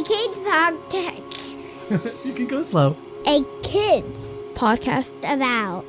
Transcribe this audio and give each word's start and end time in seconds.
A 0.00 0.02
kids 0.02 0.36
podcast. 0.38 2.24
you 2.24 2.32
can 2.32 2.46
go 2.46 2.62
slow. 2.62 2.96
A 3.26 3.44
kids 3.62 4.32
podcast 4.54 5.10
about. 5.18 5.84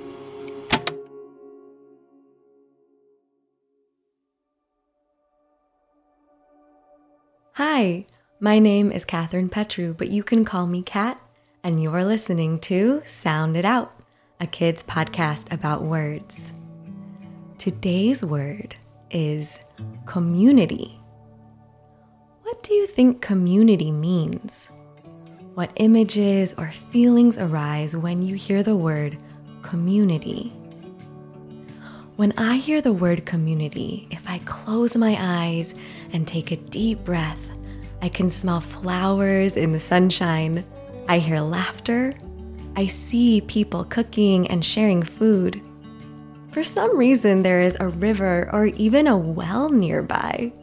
Hi, 7.53 8.05
my 8.41 8.59
name 8.59 8.91
is 8.91 9.05
Catherine 9.05 9.47
Petru, 9.47 9.93
but 9.93 10.09
you 10.09 10.23
can 10.23 10.43
call 10.43 10.67
me 10.67 10.83
Kat, 10.83 11.21
and 11.63 11.81
you're 11.81 12.03
listening 12.03 12.59
to 12.59 13.01
Sound 13.05 13.55
It 13.55 13.63
Out, 13.63 13.95
a 14.41 14.45
kids 14.45 14.83
podcast 14.83 15.49
about 15.53 15.83
words. 15.83 16.51
Today's 17.57 18.25
word 18.25 18.75
is 19.09 19.57
community. 20.05 21.00
Do 22.71 22.77
you 22.77 22.87
think 22.87 23.21
community 23.21 23.91
means? 23.91 24.69
What 25.55 25.73
images 25.75 26.55
or 26.57 26.71
feelings 26.71 27.37
arise 27.37 27.97
when 27.97 28.21
you 28.21 28.35
hear 28.35 28.63
the 28.63 28.77
word 28.77 29.21
community? 29.61 30.53
When 32.15 32.31
I 32.37 32.55
hear 32.55 32.79
the 32.79 32.93
word 32.93 33.25
community, 33.25 34.07
if 34.09 34.25
I 34.25 34.37
close 34.45 34.95
my 34.95 35.17
eyes 35.19 35.75
and 36.13 36.25
take 36.25 36.51
a 36.51 36.55
deep 36.55 37.03
breath, 37.03 37.41
I 38.01 38.07
can 38.07 38.31
smell 38.31 38.61
flowers 38.61 39.57
in 39.57 39.73
the 39.73 39.79
sunshine. 39.81 40.63
I 41.09 41.17
hear 41.17 41.41
laughter. 41.41 42.13
I 42.77 42.87
see 42.87 43.41
people 43.41 43.83
cooking 43.83 44.47
and 44.47 44.63
sharing 44.63 45.03
food. 45.03 45.61
For 46.53 46.63
some 46.63 46.97
reason, 46.97 47.41
there 47.41 47.61
is 47.61 47.75
a 47.81 47.89
river 47.89 48.49
or 48.53 48.67
even 48.67 49.07
a 49.07 49.17
well 49.17 49.69
nearby. 49.69 50.53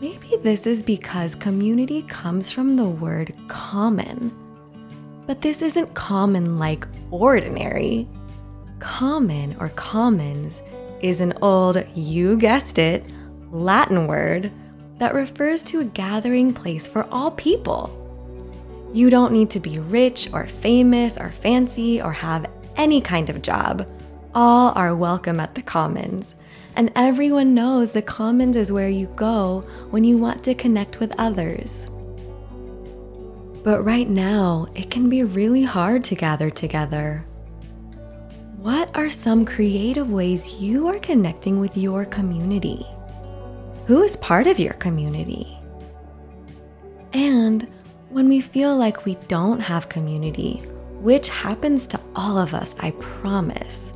Maybe 0.00 0.38
this 0.38 0.66
is 0.66 0.82
because 0.82 1.34
community 1.34 2.00
comes 2.04 2.50
from 2.50 2.72
the 2.72 2.88
word 2.88 3.34
common. 3.48 4.34
But 5.26 5.42
this 5.42 5.60
isn't 5.60 5.92
common 5.92 6.58
like 6.58 6.86
ordinary. 7.10 8.08
Common 8.78 9.54
or 9.60 9.68
commons 9.68 10.62
is 11.02 11.20
an 11.20 11.34
old, 11.42 11.84
you 11.94 12.38
guessed 12.38 12.78
it, 12.78 13.04
Latin 13.50 14.06
word 14.06 14.50
that 14.96 15.14
refers 15.14 15.62
to 15.64 15.80
a 15.80 15.84
gathering 15.84 16.54
place 16.54 16.88
for 16.88 17.04
all 17.12 17.32
people. 17.32 17.94
You 18.94 19.10
don't 19.10 19.34
need 19.34 19.50
to 19.50 19.60
be 19.60 19.80
rich 19.80 20.30
or 20.32 20.46
famous 20.46 21.18
or 21.18 21.28
fancy 21.28 22.00
or 22.00 22.12
have 22.12 22.50
any 22.76 23.02
kind 23.02 23.28
of 23.28 23.42
job. 23.42 23.86
All 24.34 24.72
are 24.76 24.96
welcome 24.96 25.40
at 25.40 25.54
the 25.54 25.62
Commons, 25.62 26.36
and 26.76 26.92
everyone 26.96 27.54
knows 27.54 27.92
the 27.92 28.02
Commons 28.02 28.56
is 28.56 28.72
where 28.72 28.88
you 28.88 29.06
go 29.16 29.62
when 29.90 30.04
you 30.04 30.18
want 30.18 30.44
to 30.44 30.54
connect 30.54 31.00
with 31.00 31.14
others. 31.18 31.86
But 33.62 33.84
right 33.84 34.08
now, 34.08 34.66
it 34.74 34.90
can 34.90 35.08
be 35.08 35.22
really 35.22 35.62
hard 35.62 36.04
to 36.04 36.14
gather 36.14 36.50
together. 36.50 37.24
What 38.56 38.94
are 38.96 39.10
some 39.10 39.44
creative 39.44 40.10
ways 40.10 40.60
you 40.60 40.86
are 40.88 40.98
connecting 40.98 41.60
with 41.60 41.76
your 41.76 42.04
community? 42.04 42.86
Who 43.86 44.02
is 44.02 44.16
part 44.16 44.46
of 44.46 44.58
your 44.58 44.74
community? 44.74 45.56
And 47.12 47.68
when 48.08 48.28
we 48.28 48.40
feel 48.40 48.76
like 48.76 49.04
we 49.04 49.16
don't 49.28 49.60
have 49.60 49.88
community, 49.88 50.56
which 51.00 51.28
happens 51.28 51.86
to 51.88 52.00
all 52.14 52.38
of 52.38 52.54
us, 52.54 52.74
I 52.80 52.90
promise, 52.92 53.92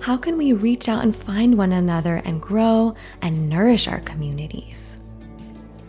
how 0.00 0.16
can 0.16 0.36
we 0.36 0.52
reach 0.52 0.88
out 0.88 1.02
and 1.02 1.14
find 1.14 1.56
one 1.56 1.72
another 1.72 2.22
and 2.24 2.40
grow 2.40 2.94
and 3.22 3.48
nourish 3.48 3.88
our 3.88 4.00
communities? 4.00 4.96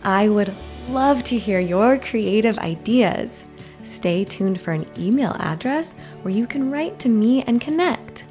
I 0.02 0.28
would 0.28 0.54
love 0.88 1.22
to 1.24 1.38
hear 1.38 1.60
your 1.60 1.98
creative 1.98 2.58
ideas. 2.58 3.44
Stay 3.84 4.24
tuned 4.24 4.60
for 4.60 4.72
an 4.72 4.86
email 4.98 5.36
address 5.38 5.94
where 6.22 6.34
you 6.34 6.46
can 6.46 6.70
write 6.70 6.98
to 7.00 7.08
me 7.08 7.42
and 7.42 7.60
connect. 7.60 8.24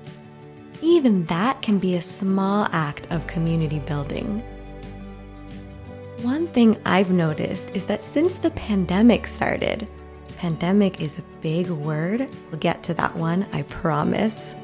Even 0.82 1.26
that 1.26 1.62
can 1.62 1.80
be 1.80 1.96
a 1.96 2.02
small 2.02 2.68
act 2.72 3.08
of 3.12 3.28
community 3.28 3.80
building. 3.80 4.44
One 6.22 6.48
thing 6.48 6.80
I've 6.86 7.12
noticed 7.12 7.70
is 7.74 7.86
that 7.86 8.04
since 8.04 8.38
the 8.38 8.52
pandemic 8.52 9.28
started, 9.28 9.90
pandemic 10.38 11.02
is 11.02 11.20
a 11.20 11.24
big 11.42 11.70
word, 11.70 12.32
we'll 12.50 12.60
get 12.60 12.84
to 12.84 12.94
that 12.96 13.16
one, 13.16 13.46
I 13.54 13.64
promise. 13.64 14.56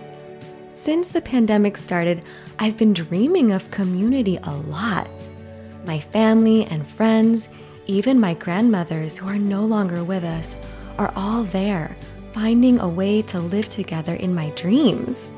Since 0.73 1.09
the 1.09 1.21
pandemic 1.21 1.77
started, 1.77 2.25
I've 2.57 2.77
been 2.77 2.93
dreaming 2.93 3.51
of 3.51 3.69
community 3.69 4.39
a 4.41 4.55
lot. 4.55 5.07
My 5.85 5.99
family 5.99 6.65
and 6.65 6.87
friends, 6.87 7.47
even 7.85 8.19
my 8.19 8.33
grandmothers 8.33 9.15
who 9.15 9.27
are 9.27 9.37
no 9.37 9.63
longer 9.63 10.03
with 10.03 10.23
us, 10.23 10.59
are 10.97 11.13
all 11.15 11.43
there, 11.43 11.95
finding 12.33 12.79
a 12.79 12.87
way 12.87 13.21
to 13.21 13.39
live 13.39 13.69
together 13.69 14.15
in 14.15 14.33
my 14.33 14.49
dreams. 14.51 15.29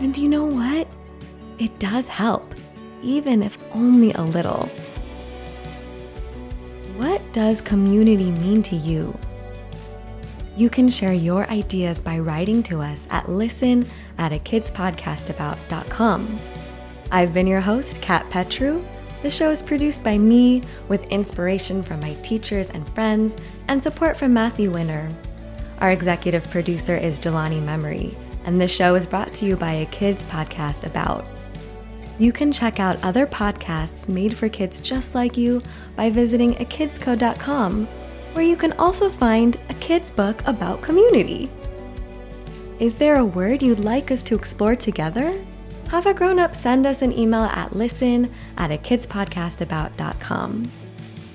And 0.00 0.16
you 0.16 0.30
know 0.30 0.46
what? 0.46 0.88
It 1.58 1.78
does 1.78 2.08
help, 2.08 2.54
even 3.02 3.42
if 3.42 3.58
only 3.74 4.14
a 4.14 4.22
little. 4.22 4.66
What 6.96 7.20
does 7.34 7.60
community 7.60 8.30
mean 8.30 8.62
to 8.62 8.76
you? 8.76 9.14
You 10.58 10.68
can 10.68 10.88
share 10.88 11.12
your 11.12 11.48
ideas 11.50 12.00
by 12.00 12.18
writing 12.18 12.64
to 12.64 12.80
us 12.80 13.06
at 13.10 13.28
listen 13.28 13.86
at 14.18 14.32
a 14.32 14.40
kidspodcastabout.com. 14.40 16.38
I've 17.12 17.32
been 17.32 17.46
your 17.46 17.60
host, 17.60 18.02
Kat 18.02 18.28
Petru. 18.28 18.82
The 19.22 19.30
show 19.30 19.50
is 19.50 19.62
produced 19.62 20.02
by 20.02 20.18
me 20.18 20.62
with 20.88 21.06
inspiration 21.10 21.80
from 21.80 22.00
my 22.00 22.14
teachers 22.24 22.70
and 22.70 22.92
friends 22.92 23.36
and 23.68 23.80
support 23.80 24.16
from 24.16 24.34
Matthew 24.34 24.72
Winner. 24.72 25.08
Our 25.78 25.92
executive 25.92 26.50
producer 26.50 26.96
is 26.96 27.20
Jelani 27.20 27.62
Memory, 27.62 28.16
and 28.44 28.60
the 28.60 28.66
show 28.66 28.96
is 28.96 29.06
brought 29.06 29.32
to 29.34 29.44
you 29.44 29.54
by 29.54 29.74
a 29.74 29.86
kids 29.86 30.24
podcast 30.24 30.84
about. 30.84 31.28
You 32.18 32.32
can 32.32 32.50
check 32.50 32.80
out 32.80 33.04
other 33.04 33.28
podcasts 33.28 34.08
made 34.08 34.36
for 34.36 34.48
kids 34.48 34.80
just 34.80 35.14
like 35.14 35.36
you 35.36 35.62
by 35.94 36.10
visiting 36.10 36.54
akidsco.com, 36.54 37.86
where 38.34 38.44
you 38.44 38.56
can 38.56 38.72
also 38.74 39.10
find 39.10 39.58
a 39.68 39.74
kids 39.74 40.10
book 40.10 40.42
about 40.46 40.82
community. 40.82 41.50
Is 42.78 42.96
there 42.96 43.16
a 43.16 43.24
word 43.24 43.62
you'd 43.62 43.80
like 43.80 44.10
us 44.10 44.22
to 44.24 44.34
explore 44.34 44.76
together? 44.76 45.34
Have 45.88 46.06
a 46.06 46.14
grown 46.14 46.38
up 46.38 46.54
send 46.54 46.86
us 46.86 47.02
an 47.02 47.16
email 47.16 47.44
at 47.44 47.74
listen 47.74 48.32
at 48.56 48.70
a 48.70 48.78
kidspodcastabout.com. 48.78 50.64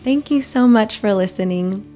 Thank 0.03 0.31
you 0.31 0.41
so 0.41 0.67
much 0.67 0.97
for 0.97 1.13
listening. 1.13 1.92